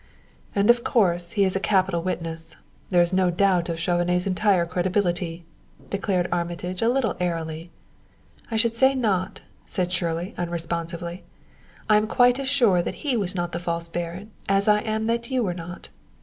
"And 0.55 0.71
of 0.71 0.83
course 0.83 1.33
he 1.33 1.43
is 1.45 1.55
a 1.55 1.59
capital 1.59 2.01
witness. 2.01 2.55
There 2.89 3.03
is 3.03 3.13
no 3.13 3.29
doubt 3.29 3.69
of 3.69 3.79
Chauvenet's 3.79 4.25
entire 4.25 4.65
credibility," 4.65 5.45
declared 5.91 6.27
Armitage, 6.31 6.81
a 6.81 6.89
little 6.89 7.15
airily. 7.19 7.69
"I 8.49 8.55
should 8.55 8.75
say 8.75 8.95
not," 8.95 9.41
said 9.63 9.91
Shirley 9.91 10.33
unresponsively. 10.39 11.21
"I 11.87 11.97
am 11.97 12.07
quite 12.07 12.39
as 12.39 12.49
sure 12.49 12.81
that 12.81 13.03
he 13.05 13.15
was 13.15 13.35
not 13.35 13.51
the 13.51 13.59
false 13.59 13.87
baron 13.87 14.31
as 14.49 14.67
I 14.67 14.79
am 14.79 15.05
that 15.05 15.29
you 15.29 15.43
were 15.43 15.53
not." 15.53 15.89